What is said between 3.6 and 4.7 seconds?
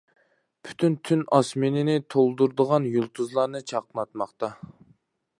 چاقناتماقتا.